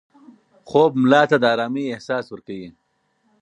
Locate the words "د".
1.41-1.45